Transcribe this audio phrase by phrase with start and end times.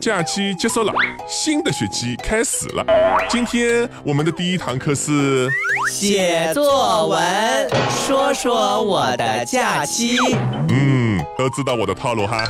[0.00, 0.90] 假期结束了，
[1.28, 2.82] 新的学期开始了。
[3.28, 5.46] 今天我们的第一堂课是
[5.92, 10.16] 写作文，说说我的假期。
[10.70, 12.42] 嗯，都知道我的套路哈。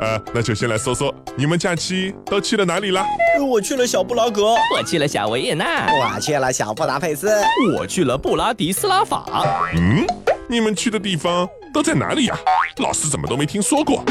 [0.00, 3.06] 呃，那就先来说说你们假期都去了哪里啦？
[3.40, 7.32] 我去了小布拉格，我去了小维也纳，我去了小布达佩斯，
[7.78, 9.24] 我去了布拉迪斯拉法。
[9.74, 10.06] 嗯，
[10.46, 12.38] 你们去的地方都在哪里呀？
[12.76, 14.04] 老师怎么都没听说过？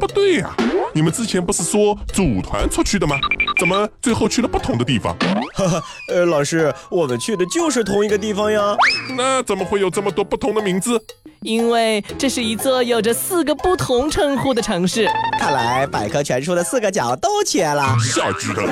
[0.00, 0.50] 不对呀，
[0.92, 3.16] 你们之前不是说组团出去的吗？
[3.58, 5.16] 怎么最后去了不同的地方？
[5.54, 8.76] 哈哈，呃，老师，我们去的就是同一个地方呀。
[9.16, 11.00] 那怎么会有这么多不同的名字？
[11.42, 15.08] 因为这是一座有着四个不同称呼的城市。
[15.38, 17.96] 看来百科全书的四个角都缺了。
[18.00, 18.62] 小鸡的。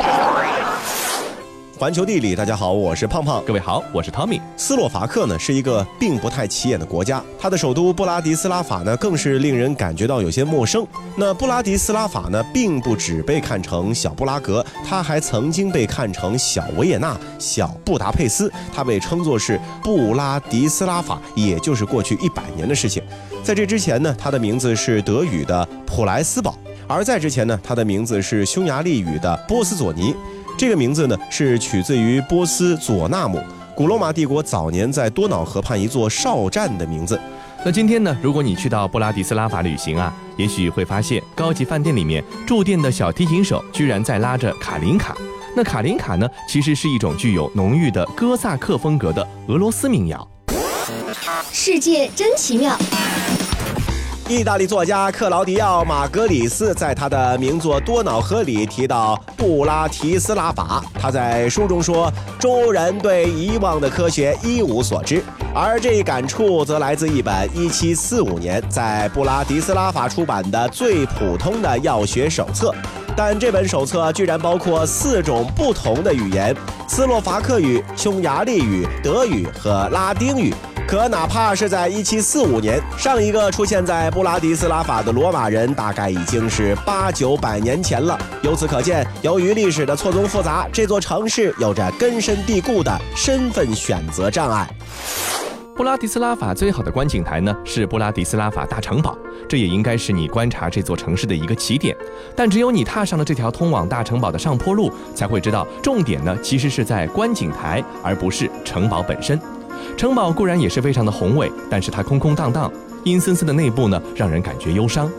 [1.79, 3.41] 环球地理，大家好，我是胖胖。
[3.47, 4.41] 各位好，我是汤米。
[4.57, 10.85] 斯洛伐克呢是一个并不太起眼的国家，它的首都布拉迪斯拉法呢更是令人感觉到有些陌生。
[11.15, 23.01] 那布拉迪斯拉法呢，并不只被看成小布拉格，它还曾经被看成小维也纳、小布达佩斯，它被称作是布拉迪斯拉法，也就是过去一百年的事情。
[23.45, 30.13] 在这之前呢，它的名字是德语的普莱斯堡，而在之前呢，它的名字是匈牙利语的波斯佐尼。
[30.59, 33.41] 这个名字呢，是取自于波斯佐纳姆，
[33.77, 37.19] 古罗马帝国早年在多瑙河畔一座哨站的名字。
[37.65, 45.17] 那今天呢，如果你去到布拉迪斯拉法旅行啊，也许会发现高级饭店里面驻店的小提琴手居然在拉着卡林卡。
[45.55, 50.29] 那卡林卡呢，其实是一种具有浓郁的哥萨克风格的俄罗斯民谣。
[51.53, 52.77] 世界真奇妙。
[54.29, 60.85] 意大利作家克劳迪奥·马格里斯在他的名作《多瑙河》里提到布拉提斯拉法。
[61.01, 65.25] 他在书中说：“中欧人对遗忘的科学一无所知。”
[65.55, 72.75] 而这一感触则来自一本1745年在布拉迪斯拉法出版的最普通的药学手册。
[73.17, 76.55] 但这本手册居然包括四种不同的语言：
[76.87, 80.53] 斯洛伐克语、匈牙利语、德语和拉丁语。
[80.89, 88.19] 可哪怕是在1745年，上一个出现在布拉迪斯拉法的罗马人，大概已经是八九百年前了。
[88.41, 94.67] 由此可见，由于历史的错综复杂，这座城市有着根深蒂固的身份选择障碍。
[95.77, 99.15] 布拉迪斯拉法最好的观景台呢，是布拉迪斯拉法大城堡，
[99.47, 101.95] 这也应该是你观察这座城市的一个起点。
[102.35, 109.39] 但只有你踏上了这条通往大城堡的上坡路，才会知道，重点呢其实是在观景台，而不是城堡本身。
[109.97, 112.71] 城堡固然也是非常的宏伟，但是它空空荡荡、
[113.05, 115.11] 阴森森的内部呢，让人感觉忧伤。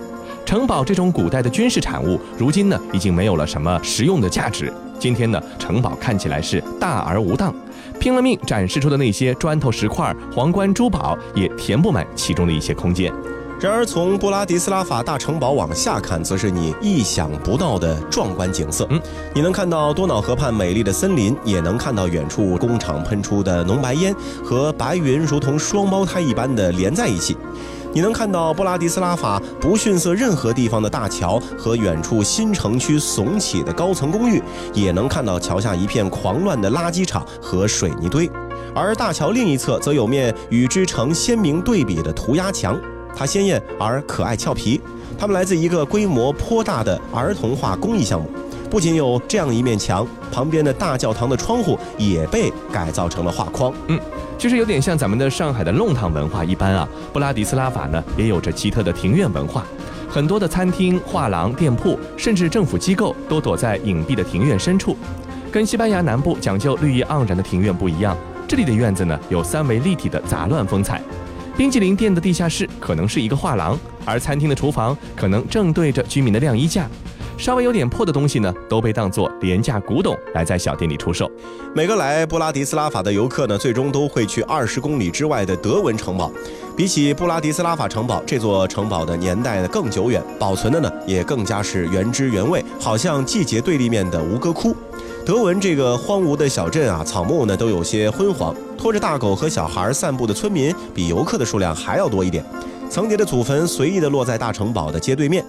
[0.46, 4.72] 城堡这种古代的军事产物，如今呢，已经没有了什么实用的价值。
[4.97, 7.53] 今天呢，城堡看起来是大而无当，
[8.00, 13.14] 拼了命展示出的那些砖头、石块、皇冠、珠宝，也填不满其中的一些空间。
[13.62, 18.88] 然而，从布拉迪斯拉法大城堡往下看，则是你意想不到的壮观景色。
[18.90, 19.02] 嗯，
[19.34, 24.16] 你能看到多瑙河畔美丽的森林，也能看到远处工厂喷出的浓白烟
[24.46, 27.36] 和白云，如同双胞胎一般的连在一起。
[27.92, 34.41] 你能看到布拉迪斯拉法不逊色任何地方的大桥和远处新城区耸起的高层公寓，
[34.74, 38.31] 也能看到桥下一片狂乱的垃圾场和水泥堆。
[38.74, 42.80] 而大桥另一侧，则有面与之成鲜明对比的涂鸦墙。
[43.16, 44.80] 它鲜艳而可爱俏皮，
[45.18, 48.30] 它们来自一个规模颇大的儿童画公益项目。
[48.70, 53.74] 不仅有这样一面墙，旁边的大教堂的窗户也被改造成了画框。
[53.88, 54.00] 嗯，
[54.38, 56.88] 其实有点像咱们的上海的弄堂文化一般啊。
[57.12, 59.66] 布拉迪斯拉法呢，也有着奇特的庭院文化，
[60.08, 64.96] 很多的餐厅、画廊、店铺，甚至政府机构都躲在隐蔽的庭院深处。
[65.52, 68.16] 跟西班牙南部讲究绿意盎然的庭院不一样，
[68.47, 71.02] 这里的院子呢，有三维立体的杂乱风采。
[71.59, 76.88] 冰淇淋店的地下室可能是一个画廊，而餐厅的厨房可能正对着居民的晾衣架。
[77.38, 81.30] 稍微有点破的东西呢，都被当作廉价古董来在小店里出售。
[81.75, 86.31] 每个来布拉迪斯拉法的游客呢，最终都会去二十公里之外的德文城堡。
[86.78, 94.73] 比起布拉迪斯拉法城堡，这座城堡的年代呢更久远，保存的呢也更加是原汁原味，好像季节对立面的吴哥窟。
[95.26, 98.55] 德文这个荒芜的小镇啊，草木呢都有些昏黄。
[98.79, 102.41] 拖着大狗和小孩散步的村民比游客的数量还要多一点。
[102.90, 105.46] 层叠的祖坟随意地落在大城堡的街对面。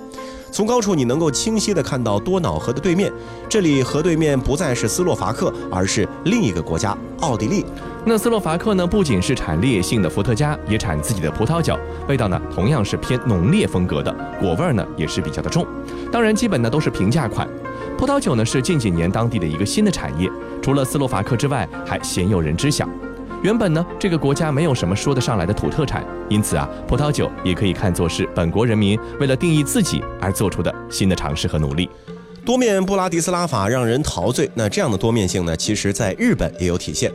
[0.51, 3.11] 从高处你能够清晰地看到多瑙河的对面。
[3.49, 7.65] 这里河对面不再是斯洛伐克，而是另一个国家——奥地利。
[8.05, 11.79] 那斯洛伐克呢，不仅是产烈性的伏特加，也产自己的葡萄酒，
[12.09, 15.65] 味道呢同样是偏浓烈风格的，果味呢也是比较的重。
[16.11, 17.49] 当然，基本呢都是平价款。
[17.97, 20.29] 葡萄酒呢是近几年当地的一个新的产业，
[20.61, 22.89] 除了斯洛伐克之外，还鲜有人知晓。
[23.43, 31.89] 原本呢，这个国家没有什么说得上来的土特产，因此啊，葡萄酒也可以看作是本国人民为了定义自己而做出的新的尝试和努力。
[32.45, 34.51] 多面布拉迪斯拉法让人陶醉。
[34.55, 37.11] 那这样的多面性呢，其实在日本也有体现。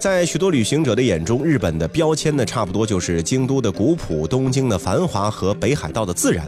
[0.00, 6.44] 在许多旅行者的眼中，日本的标签呢，差不多就是京都的古朴、东京的繁华和北海道的自然。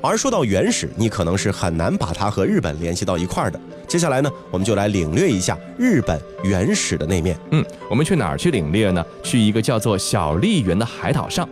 [0.00, 3.58] 而说到原始，你可能是很难把它和日本联系到一块儿的。
[3.86, 7.36] 接下来呢，我们就来领略一下日本原始的那面。
[7.50, 9.04] 嗯，我们去哪儿去领略呢？
[9.22, 11.48] 去一个叫做小笠原的海岛上。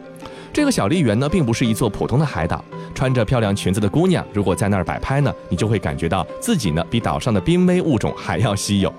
[0.53, 2.65] 这个小笠原呢，并不是一座普通的海岛。
[2.95, 8.93] 穿着漂亮裙子的姑娘，如果在那儿摆拍呢，你就会感觉到自己呢，比岛上的濒危物种还要稀有。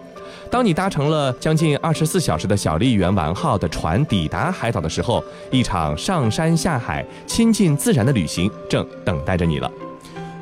[0.50, 9.72] 当你搭乘了将近二十四小时的小笠原丸号的船抵达海岛的时候，一场上山下海、亲近自然的旅行正等待着你了。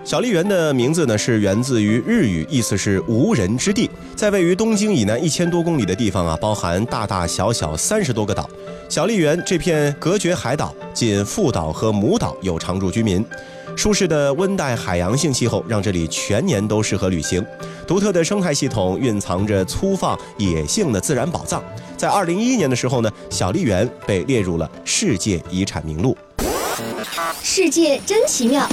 [0.03, 3.89] 小笠原的名字呢，是源自于日语，意思是无人之地。
[4.15, 8.47] 在位于东京以南一千多公里的地方啊，包含大大小小三十多个岛。
[8.87, 13.25] 小笠原这片隔绝海岛，仅父岛和母岛有常住居民。
[13.75, 17.45] 舒适的温带海洋性气候让这里全年都适合旅行，
[17.85, 21.61] 独特的生态系统蕴藏着粗放野性的自然宝藏。
[21.97, 26.17] 在二零一一年的时候呢，小笠原被列入了世界遗产名录。
[27.41, 28.67] 世界真奇妙。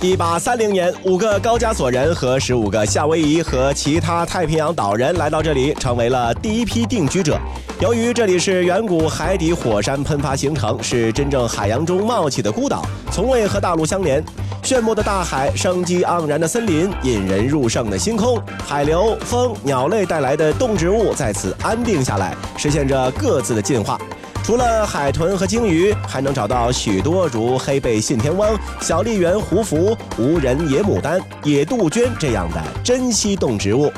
[0.00, 7.38] 一八三零年，五个高加索人和十五个夏威夷和其他太平洋岛人来到这里，成为了第一批定居者。
[7.80, 14.22] 由于这里是远古海底火山喷发形成，是真正海洋中冒起的孤岛，从未和大陆相连。
[14.62, 18.38] 炫目的大海、生机盎然的森林、引人入胜的星空、
[18.68, 23.98] 海流、风、鸟类带来的动植物在此安定下来，实现着各自的进化。
[24.44, 28.46] 除了海豚和鲸鱼，还能找到许多如黑背信天翁、
[28.82, 33.90] 小笠原胡蝠、无人野牡丹、野杜鹃这样的珍稀动植物。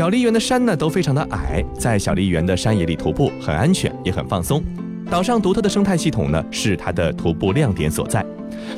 [0.00, 4.64] 小笠原的山呢都非常的矮，在小笠原的山野里徒步很安全，也很放松。
[5.10, 8.24] 岛上独特的生态系统呢是它的徒步亮点所在。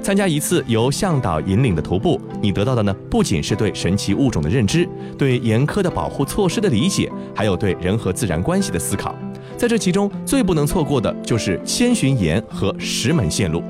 [0.02, 4.84] 参加一次由向导引领的徒步，你得到的呢不仅是对神奇物种的认知，
[5.16, 9.14] 对严苛的保护措施的理解，还有对人和自然关系的思考。
[9.56, 13.62] 在这其中最不能错过的就是千寻岩和石门线路。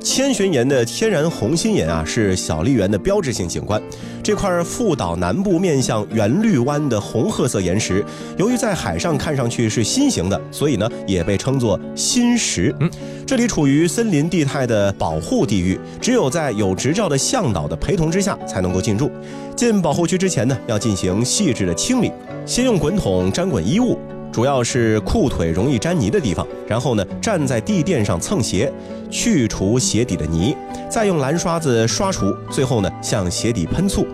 [0.00, 3.80] 千寻岩的天然红心岩啊，是小笠原的标志性景观。
[4.22, 8.04] 这块副岛南部面向圆绿湾的红褐色岩石，
[8.38, 12.72] 由于在海上看上去是心形的，所以呢也被称作心石。
[12.78, 12.88] 嗯，
[13.26, 19.10] 这里处于森林地态的保护地域，只有在有执照的向导的陪同之下才能够进入。
[19.56, 22.12] 进保护区之前呢，要进行细致的清理，
[22.46, 23.98] 先用滚筒沾滚衣物。
[24.32, 28.72] 主要是裤腿容易沾泥的地方，然后呢，站在地垫上蹭鞋，
[29.10, 30.56] 去除鞋底的泥，
[30.88, 34.06] 再用蓝刷子刷除，最后呢，向鞋底喷醋。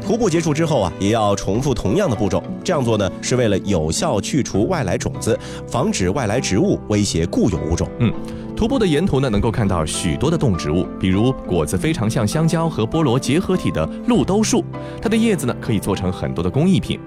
[0.00, 2.42] 徒步结束之后啊，也要重复同样的步骤。
[2.64, 7.86] 这样做呢，是为了有效去除外来种子，防止外来植物威胁固有物种。
[7.98, 8.10] 嗯，
[8.56, 14.64] 徒步的沿途呢，能够看到许多的动植物，比如果子非常像香蕉和菠萝结合体的鹿兜树，
[15.02, 16.98] 它的叶子呢，可以做成很多的工艺品。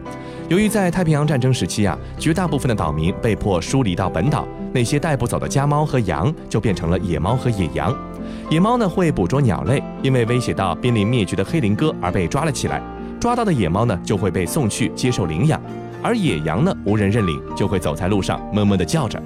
[0.50, 7.96] 由于在太平洋战争时期啊，绝大部分的岛民被迫疏离到本岛，那些带不走的家猫和羊就变成了野猫和野羊。
[8.50, 12.82] 野猫呢会捕捉鸟类，因为威胁到濒临灭绝的黑林鸽而被抓了起来。
[13.22, 15.62] 抓到的野猫呢就会被送去接受领养，
[16.02, 19.22] 而野羊呢无人认领，就会走在路上闷闷地叫着。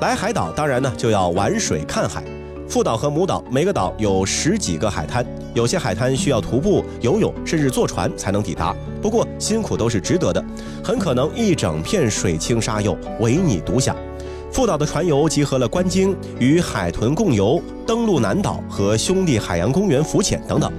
[0.00, 2.22] 来海岛当然呢就要玩水看海。
[2.68, 8.76] 副岛和母岛每个岛有十几个海滩，有些海滩需要徒步、游泳，甚至坐船才能抵达。
[9.00, 10.44] 不过辛苦都是值得的，
[10.84, 13.96] 很可能一整片水清沙幼，唯你独享。
[14.52, 20.70] 副岛的船游集合了观鲸、与海豚共游、登陆南岛和兄弟海洋公园浮潜等等。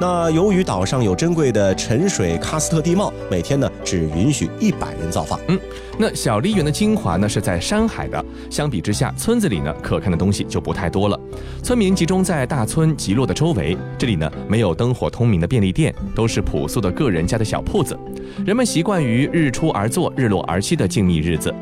[0.00, 5.38] 那由于岛上有珍贵的沉水喀斯特地貌，每天呢只允许一百人造访。
[5.48, 5.58] 嗯，
[5.98, 11.18] 那小笠园的精华呢是在山海的，相比之下，村子里呢可看的东西就不太多了。
[11.62, 17.96] 村民集中在大村集落的周围，这里呢没有灯火通明的便利店，都是朴素的个人家的小铺子。
[18.44, 21.54] 人们习惯于日出而作、日落而息的静谧日子。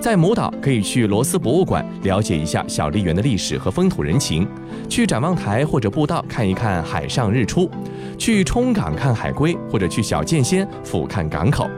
[0.00, 4.48] 在母岛可以去罗斯博物馆了解一下小笠原的历史和风土人情，
[4.88, 7.70] 去展望台或者步道看一看海上日出，
[8.16, 11.68] 去冲港看海龟，或者去小剑仙俯瞰港口。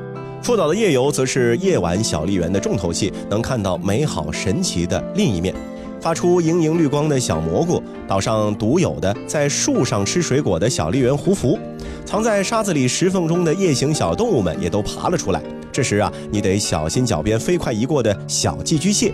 [0.41, 5.53] 父岛的夜游则是夜晚小笠原的重头戏，能看到美好神奇的另一面。
[6.01, 11.59] 发出莹莹绿光的小蘑菇，岛上独有的在树上吃水果的小笠原胡蝠，
[12.05, 15.43] 藏在沙子里石缝中的夜行小动物们也都爬了出来。
[15.73, 19.13] 这时啊，你得小心脚边飞快移过的小寄居蟹。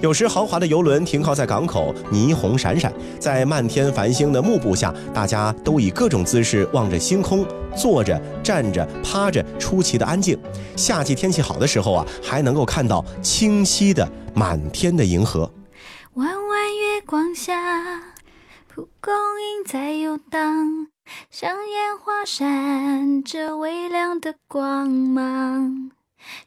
[0.00, 10.36] 有时豪华的游轮停靠在港口，霓虹闪闪，在漫天繁星的幕布下，大家都以各种姿势望着星空，坐着、站着、趴着，出奇的安静。
[10.74, 15.48] 夏季天气好的时候啊，还能够看到清晰的满天的银河。
[16.14, 17.54] 弯弯月光下，
[18.66, 20.91] 蒲公英在游荡。
[21.30, 25.90] 像烟花闪着微亮的光芒，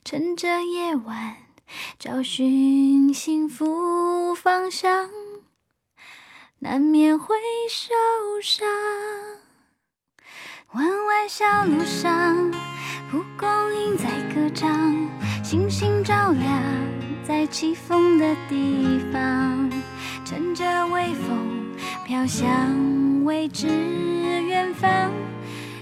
[0.04, 1.38] 趁着夜晚
[2.00, 5.10] 找寻幸福方向，
[6.60, 7.36] 难免会
[7.70, 7.94] 受
[8.42, 8.68] 伤。
[10.74, 12.52] 弯弯小路上，
[13.10, 15.10] 蒲公英在歌唱，
[15.44, 16.62] 星星照亮
[17.24, 19.70] 在起风的地方，
[20.26, 21.70] 乘着微风
[22.04, 22.44] 飘向
[23.26, 23.68] 未知
[24.48, 25.12] 远方，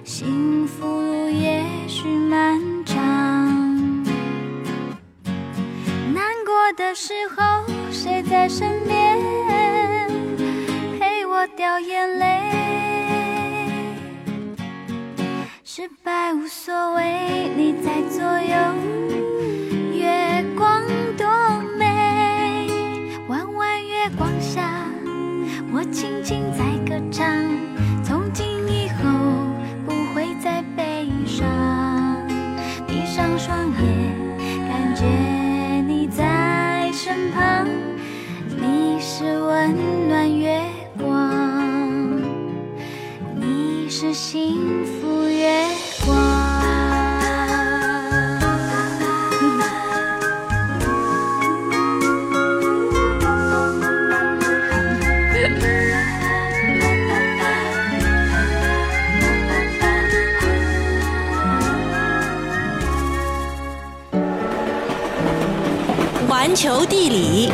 [0.04, 2.94] 幸福路也许漫长。
[6.14, 9.18] 难过的时候，谁在身边
[11.00, 12.42] 陪我掉眼泪？
[15.64, 18.58] 失败无所谓，你在左右，
[66.44, 67.50] 环球地理，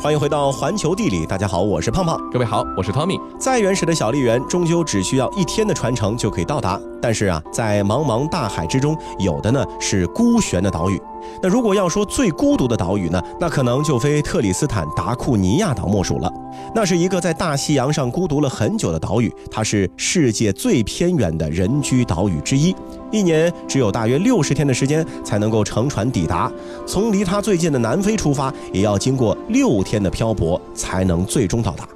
[0.00, 2.18] 欢迎回到环球地理，大家好，我是胖胖。
[2.32, 3.20] 各位好，我是 Tommy。
[3.38, 6.76] 再原始的小笠原，终究只需要一天的船程就可以到达。
[7.00, 11.00] 但是啊，在茫茫大海之中，有的呢是孤悬的岛屿。
[11.40, 16.28] 那如果要说最孤独的岛屿呢，那可能就非特里斯坦达库尼亚岛莫属了。
[16.74, 22.74] 那是一个在大西洋上孤独了很久的岛屿，它是世界最偏远的人居岛屿之一，
[23.10, 26.50] 一年只有大约六十天的时间才能够乘船抵达。
[26.86, 31.86] 从离它最近的南非出发，也要经过六天的漂泊才能最终到达。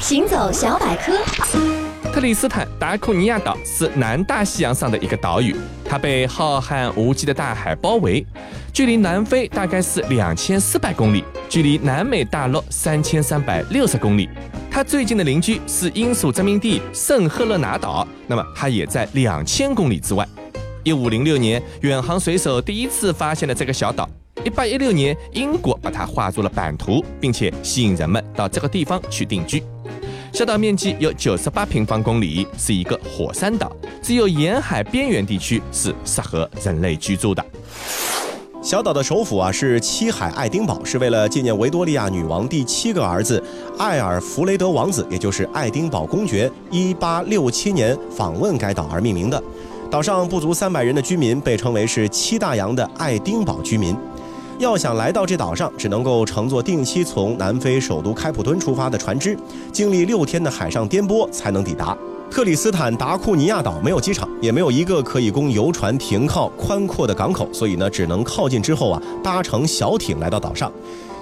[0.00, 1.12] 行走小百科，
[2.14, 8.24] 特里斯坦达库尼亚岛是南大西洋上的一个岛屿，它被浩瀚无际的大海包围，
[8.72, 14.28] 距离南非大概是两千四百公里，距离南美大陆三千三百六十公里。
[14.70, 20.24] 它最近的邻居是英属殖民地圣赫勒拿岛，那么它也在两千公里之外。
[20.84, 24.08] 一五零六年，远航水手第一次发现了这个小岛。
[24.44, 29.60] 一八一六年，英国把它画入了版图，并且吸引人们到这个地方去定居。
[30.34, 33.70] 小岛面积有九十八平方公里，是一个火山岛，
[34.02, 37.46] 只有沿海边缘地区是适合人类居住的。
[38.60, 43.40] 小岛的首府啊是七海爱丁堡，是为了纪念维多利亚女王第七个儿子
[43.78, 49.40] 艾尔弗雷德王子，也就是爱丁堡公爵，一八六七年访问该岛而命名的。
[49.88, 53.96] 岛上不足三百人的居民被称为是七大洋的爱丁堡居民。
[54.58, 59.36] 要想来到这岛上，只能够乘坐定期从南非首都开普敦出发的船只，
[59.72, 61.96] 经历六天的海上颠簸才能抵达。
[62.30, 70.70] 特里斯坦达库尼亚岛没有机场，也没有一个可以供游船停靠宽阔的港口，所以呢，只能靠近之后啊，搭乘小艇来到岛上。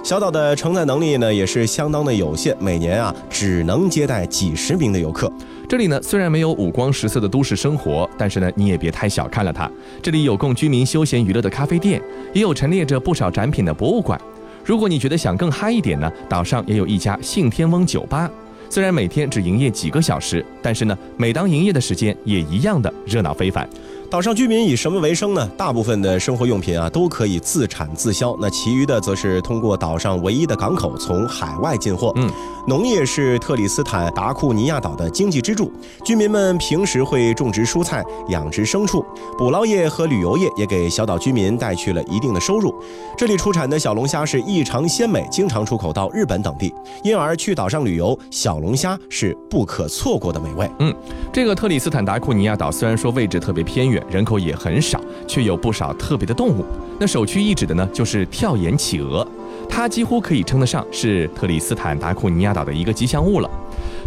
[0.02, 5.30] 小岛的承载能力呢，也是相当的有限，每年啊，只能接待几十名的游客。
[5.68, 9.70] 这里呢，虽然没有五光十色的都市生活，但是呢，你也别太小看了它。
[10.02, 12.02] 这里有供居民休闲娱乐的咖啡店，
[12.34, 14.20] 也有陈列着不少展品的博物馆。
[14.64, 18.28] 如果你觉得想更嗨一点呢，岛上也有一家信天翁酒吧。
[18.68, 23.68] 虽然每天只营业几个小时，但是呢，每当营业的时间也一样的热闹非凡。
[24.12, 25.48] 岛上居民以什么为生呢？
[25.56, 32.12] 大部分的生活用品啊都可以自产自销，那其余的则是通过岛上唯一的港口从海外进货。
[32.16, 32.30] 嗯，
[32.68, 35.72] 农业是特里斯坦达库尼亚岛的经济支柱，
[36.04, 39.02] 居民们平时会种植蔬菜、养殖牲畜，
[39.38, 42.74] 捕捞业和旅游业也给小岛居民带去了一定的收入。
[43.16, 46.70] 这里出产的小龙虾是异常鲜美，经常出口到日本等地，
[47.02, 50.70] 因而去岛上旅游，小龙虾是不可错过的美味。
[50.80, 50.94] 嗯，
[51.32, 56.64] 这个特里斯坦达库尼亚岛虽然说位置特别偏远，人口也很少，却有不少特别的动物。
[56.98, 59.26] 那首屈一指的呢，就是跳岩企鹅，
[59.68, 63.50] 它几乎可以称得上是特里斯坦达库尼亚岛的一个吉祥物了。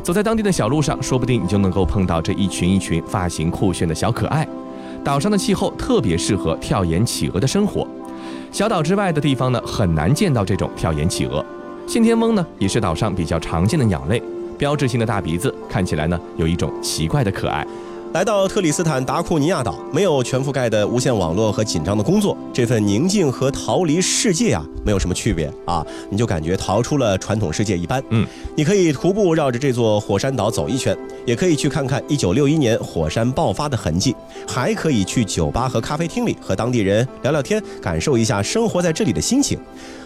[0.03, 4.47] 走在当地的小路上，说不定你就能够碰到这一群一群发型酷炫的小可爱。
[5.03, 7.87] 岛上的气候特别适合跳岩企鹅的生活。
[8.51, 11.45] 小岛之外的地方呢，很难见到这种跳岩企鹅。
[11.85, 14.21] 信天翁呢，也是岛上比较常见的鸟类，
[14.57, 17.65] 标志性的大鼻子，看起来呢有一种奇怪的可爱。
[18.15, 28.01] 来到特里斯坦达库尼亚岛，没有全覆盖的无线网络和紧张的工作，这份宁静和逃离世界啊，没有什么区别啊，你就感觉逃出了传统世界一般。
[28.11, 34.15] 嗯，你可以徒步绕着这座火山岛走一圈，也可以去看看1961年火山爆发的痕迹，
[34.47, 39.59] 还可以去酒吧和咖啡厅里和当地人聊聊天，感受一下生活在这里的心情。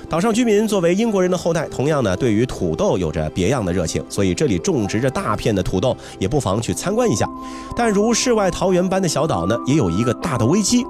[0.10, 7.30] 岛上居民作为英国人的后代，同样呢对于土豆有着别样的热情，所以这里种植着大片的土豆，也不妨去参观一下。
[7.76, 10.84] 但如世外桃源般的小岛呢，也有一个大的危机。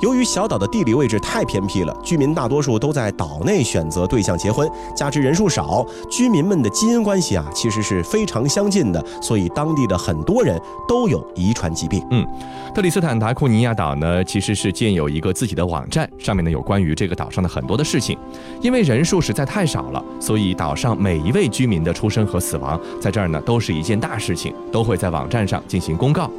[0.00, 12.02] 由于小岛的地理位置太偏僻了，居民大多数都在岛内选择对象结婚，加之人数少，居民们的基因关系啊其实是非常相近的，所以当地的很多人都有遗传疾病。
[12.10, 12.26] 嗯，
[12.74, 18.18] 特里斯坦达库尼亚岛呢，其实是建有一个自己的网站，上面呢有关于这个岛上的很多的事情。
[18.62, 26.30] 因为人数实在太少了，所以岛上每一位居民的出生和死亡，在这儿呢都是一件大事情，都会在网站上进行公告。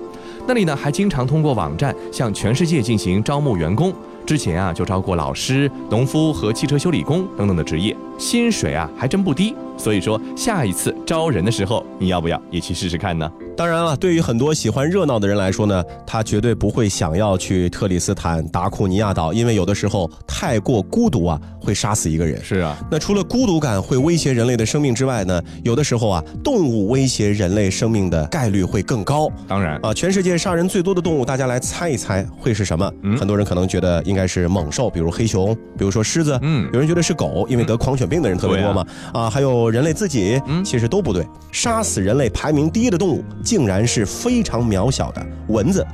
[0.47, 3.93] 那里呢，还经常通过网站向全世界进行招募员工。
[4.25, 9.55] 之前啊，就招过老师、农夫和汽车修理工等等的职业，薪水啊还真不低。
[9.81, 13.29] 所以说，下一次招人的时候，你要不要也去试试看呢？
[13.57, 22.43] 当然了，对于很多喜欢热闹的人来说呢，他绝对不会想要去特里斯坦达库尼亚岛，因为有的时候太过孤独啊，会杀死一个人。
[22.43, 29.29] 是啊，那除了孤独感会威胁人类的生命之外呢，有的时候啊，动物威胁人类生命的概率会更高。
[29.47, 32.91] 当然啊，全世界杀人最多的动物，大家来猜一猜会是什么？
[33.03, 36.39] 嗯很多人可能觉得应该是猛兽，比如黑熊，比如说狮子。
[36.41, 38.85] 嗯有人觉得是狗，因为得狂犬病的人特别多嘛。
[39.13, 41.25] 啊还有人类自己，嗯其实都不对。
[41.49, 45.85] 杀死人类排名第一的动物，竟然是非常渺小的蚊子。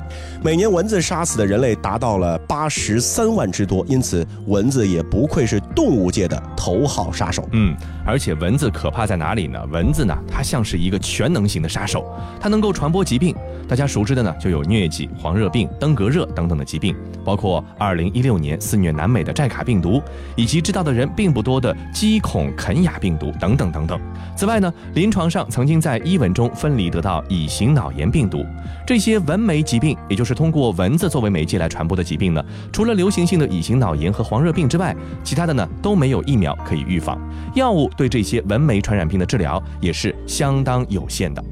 [0.42, 7.48] 每年蚊子杀死的人类达到了八十三万之多，因此蚊子也不愧是动物界的头号杀手。
[7.52, 9.64] 嗯，而且蚊子可怕在哪里呢？
[9.70, 12.04] 蚊子呢，它像是一个全能型的杀手，
[12.40, 13.32] 它能够传播疾病。
[13.68, 20.00] 大家熟知的呢，就有疟疾、黄热病、登革热等等的疾病，包括2016年肆虐南美的寨卡病毒，
[20.36, 24.00] 以及知道的人并不多的鸡孔肯雅病毒等等等等。
[24.34, 28.42] 此外呢，临床上曾经在伊蚊中分离得到乙型脑炎病毒。
[28.86, 37.20] 这些蚊媒疾病，也就是通过蚊子作为媒介来传播的疾病呢，除了流行性的乙型脑炎和黄热病之外，其他的呢都没有疫苗可以预防。
[37.54, 41.44] 药物对这些蚊媒传染病的治疗也是相当有限的。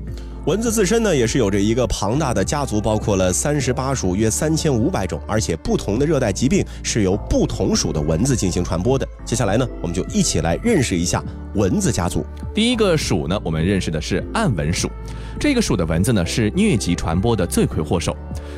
[0.46, 9.04] 蚊子自身呢，也是有着一个庞大的家族，包括了三十八属，约三千五百种，而且不同的热带疾病是由不同属的蚊子进行传播的。
[9.24, 11.20] 接下来呢，我们就一起来认识一下
[11.56, 12.24] 蚊子家族。
[12.54, 14.88] 第一个属呢，我们认识的是暗蚊属，
[15.38, 18.16] 这个属的蚊子呢是疟疾传播的罪魁祸首。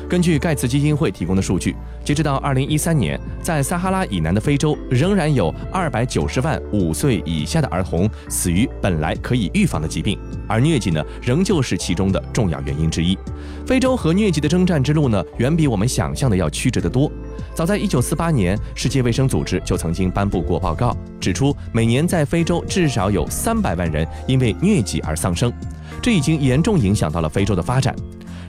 [0.09, 13.17] 根据盖茨基金会提供的数据，截止到二零一三年，在撒哈拉以南的非洲，仍然有二百九十万五岁以下的儿童死于本来可以预防的疾病，而疟疾呢，仍旧是其中的重要原因之一。
[13.69, 17.07] 非洲和疟疾的征战之路呢，远比我们想象的要曲折得多。
[17.53, 25.53] 早在一九四八年，世界卫生组织就曾经颁布过报告，指出每年在非洲至少有三百万人因为疟疾而丧生，
[26.01, 27.95] 这已经严重影响到了非洲的发展。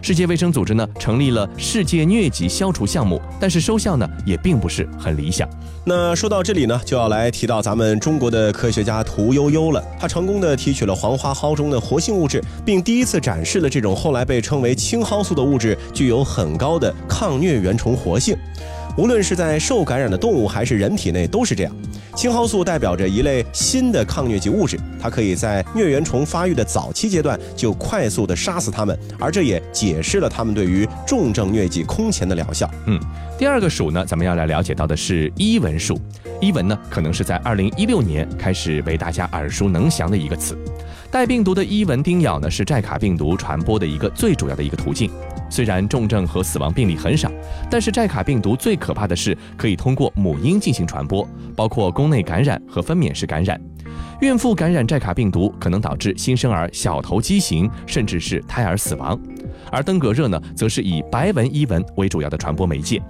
[0.03, 5.49] 世界卫生组织呢成立了世界疟疾消除项目，但是收效呢也并不是很理想。
[5.85, 9.83] 那说到这里呢，就要来提到咱们中国的科学家屠呦呦了。
[9.99, 18.37] 他成功的提取了黄花蒿中的活性物质，并第一次展示了这种后来被称为青蒿素的物质具有很高的抗疟原虫活性。
[18.97, 21.73] 无论是在受感染的动物还是人体内都是这样。
[22.17, 32.69] 青蒿素代表着一类新的抗疟疾物质，它可以在疟原虫发育的早期阶段就快速的杀死它们，而这也解释了它们对于重症疟疾空前的疗效。
[32.87, 33.01] 嗯，
[33.39, 35.99] 第二个属呢，咱们要来了解到的是伊蚊属。
[36.41, 40.59] 伊蚊呢，可能是在二零一六年开始为大家耳熟能详的一个词。
[41.11, 45.11] 带病毒的伊蚊叮咬呢，是寨卡病毒传播的一个最主要的一个途径。
[45.51, 47.31] 虽然重症和死亡病例很少，
[47.69, 53.61] 但是寨卡病毒最可怕的是可以通过母婴进行传播，包括宫内感染和分娩式感染。
[54.21, 59.19] 孕妇感染寨卡病毒可能导致新生儿小头畸形，甚至是胎儿死亡。
[59.73, 63.03] 而登革热呢，则是以白纹伊蚊为主要的传播媒介。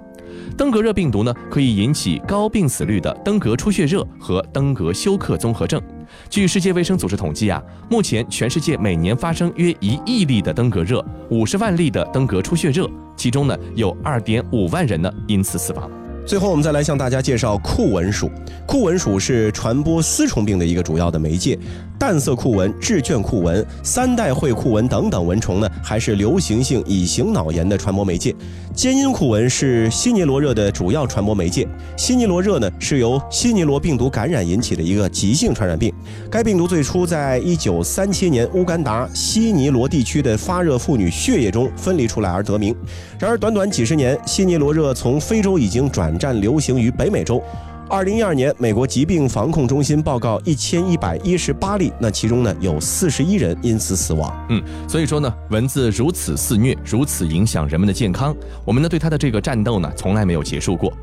[0.57, 5.81] 登革热病毒呢，可以引起高病死率的登革出血热和登革休克综合症。
[6.29, 16.00] 据世界卫生组织统计啊，目前全世界每年发生约一亿例的登革热，五十万例的登革出血热，其中呢有二点五万人呢因此死亡。
[16.31, 18.31] 最后，我们再来向大家介绍酷蚊属。
[18.65, 21.59] 酷蚊属是传播丝虫病的一个主要的媒介。
[21.99, 28.33] 淡色酷蚊、致卷酷蚊、三代喙酷蚊等等蚊虫呢，还是流行性乙型脑炎的传播媒介。
[28.73, 31.67] 尖阴酷蚊是西尼罗热的主要传播媒介。
[31.97, 35.93] 西尼罗热呢，是由西尼罗病毒感染引起的一个急性传染病。
[36.29, 42.73] 该病毒最初在一九三七年乌干达西尼罗地区的发热妇女血液中分离出来而得名。
[43.19, 47.41] 然而，短短几十年，西尼罗热从非洲已经转战流行于北美洲。
[47.89, 54.33] 二零一二年，美国疾病防控中心报告一千一百一十八例，那其中呢有四十一人因此死亡。
[54.47, 60.93] 嗯，所以说呢，蚊子如此肆虐，如此影响人们的健康，我们呢对它的这个战斗呢从来没有结束过。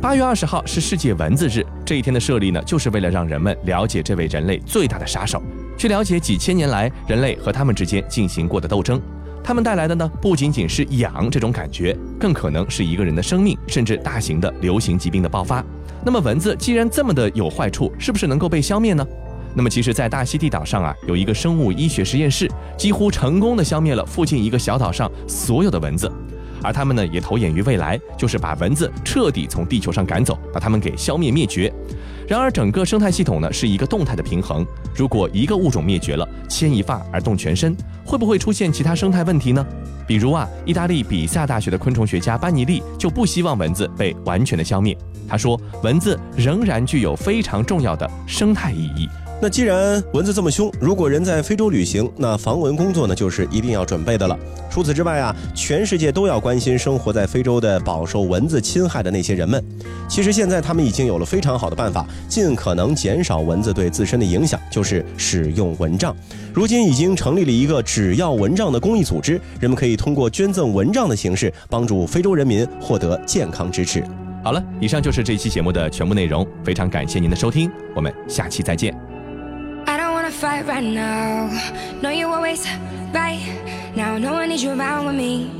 [0.00, 5.42] 八月二十号是世界蚊子日，这一天的设立呢，就是为了让人们了解这位人类最大的杀手，
[5.76, 8.98] 去了解几千年来人类和他们之间进行过的斗争。
[9.42, 15.64] 他们带来的呢，不仅仅是痒这种感觉，更可能是一个人的生命，甚至大型的流行疾病的爆发。
[16.04, 19.06] 那么蚊子既然这么的有坏处，是不是能够被消灭呢？
[19.54, 22.48] 那么其实，在大溪地岛上啊，有一个生物医学实验室，
[22.78, 26.10] 几乎成功的消灭了附近一个小岛上所有的蚊子，
[26.62, 31.72] 而他们呢，也投眼于未来，就是把蚊子彻底从地球上赶走，把它们给消灭灭绝。
[32.30, 34.64] 然而，整个生态系统呢，是一个动态的平衡，
[34.94, 39.66] 如果一个物种灭绝了，牵一发而动全身，会不会出现其他生态问题呢？
[40.06, 44.96] 比如啊，意大利比萨大学的昆虫学家班尼利就不希望蚊子被完全的消灭。
[45.26, 49.08] 他说，蚊子仍然具有非常重要的生态意义。
[49.42, 54.38] 那既然蚊子这么凶，如果人在非洲旅行，那防蚊工作呢，就是一定要准备的了。
[54.70, 59.64] 除此之外啊，全世界都要关心生活在非洲的饱受蚊子侵害的那些人们。
[60.06, 66.14] 其实现在他们已经有了非常好的办法，尽可能减少蚊子对自身的影响，就是使用蚊帐。
[66.52, 74.04] 如今已经成立了一个只要蚊帐的公益组织，人们可以通过捐赠蚊帐的形式，帮助非洲人民获得健康支持。
[74.44, 79.09] 好了，以上就是这期节目的全部内容，非常感谢您的收听，我们下期再见。
[80.40, 81.52] Fight right now.
[82.00, 82.66] No, you always
[83.12, 83.44] right
[83.94, 84.16] now.
[84.16, 85.52] No one needs you around with me,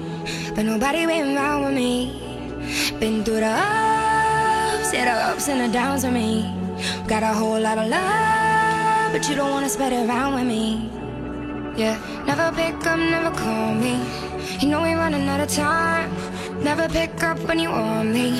[0.54, 2.16] but nobody been around with me.
[2.98, 6.48] Been through the ups, yeah, the ups and the downs with me.
[7.06, 10.88] Got a whole lot of love, but you don't wanna spread it around with me.
[11.76, 14.00] Yeah, never pick up, never call me.
[14.60, 16.10] You know we running out of time.
[16.64, 18.30] Never pick up when you want me.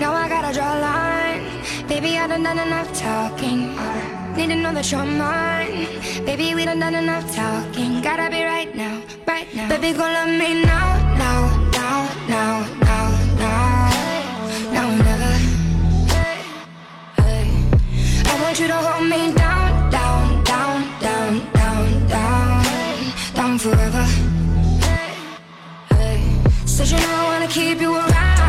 [0.00, 1.42] Now I gotta draw a line.
[1.86, 4.19] Baby, I done done enough talking.
[4.40, 5.86] Need to know that you're mine.
[6.24, 8.00] Baby, we done done enough talking.
[8.00, 9.68] Gotta be right now, right now.
[9.68, 11.40] Baby, go love me now, now,
[11.76, 12.54] now, now,
[12.88, 13.90] now, now.
[14.72, 15.32] Now never.
[16.14, 16.40] Hey,
[17.20, 17.46] hey.
[18.30, 22.64] I want you to hold me down, down, down, down, down, down,
[23.34, 24.04] down forever.
[24.88, 25.12] Hey,
[25.90, 26.20] hey.
[26.64, 28.39] Said you know I wanna keep you around,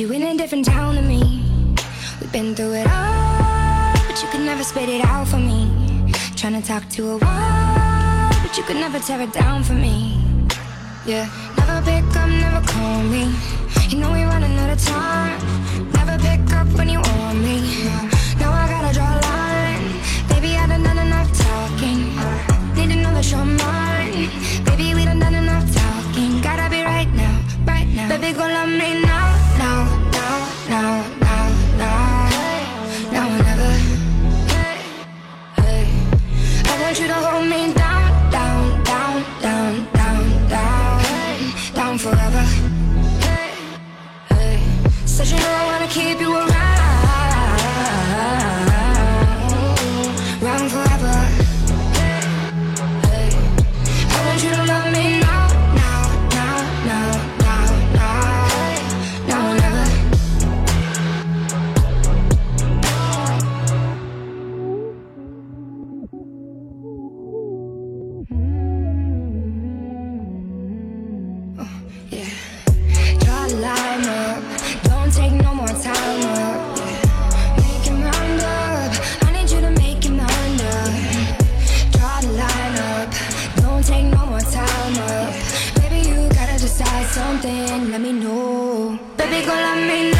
[0.00, 1.20] you in a different town than me.
[2.20, 6.12] We've been through it all, but you could never spit it out for me.
[6.36, 10.16] Trying to talk to a wall, but you could never tear it down for me.
[11.04, 13.34] Yeah, never pick up, never call me.
[13.88, 15.38] You know we out of time.
[15.92, 17.58] Never pick up when you want me.
[18.38, 19.86] Now I gotta draw a line.
[20.28, 22.00] Baby, I done done enough talking.
[22.76, 24.30] Need to know that you're mine.
[24.64, 26.40] Baby, we done done enough talking.
[26.40, 27.27] Gotta be right now,
[28.06, 31.27] Baby, go love me now, now, now, now, now,
[89.30, 90.17] baby, la